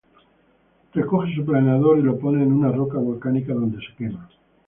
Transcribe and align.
Él 0.95 1.03
recoge 1.03 1.35
su 1.35 1.45
planeador 1.45 1.99
y 1.99 2.01
lo 2.01 2.17
pone 2.17 2.41
en 2.41 2.51
una 2.51 2.71
roca 2.71 2.97
volcánica 2.97 3.53
donde 3.53 3.77
se 3.85 3.93
quema. 3.97 4.27